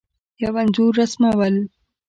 [0.43, 1.55] یو انځور رسمول